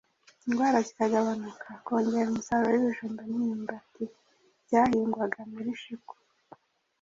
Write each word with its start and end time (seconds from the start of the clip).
indwara 0.47 0.77
zikagabanuka 0.87 1.67
kongera 1.85 2.27
umusaruro 2.29 2.69
w'ibijumba 2.73 3.21
n'imyumbati 3.25 4.03
byahingwaga 4.65 5.39
muri 5.51 5.71
shiku. 5.83 6.15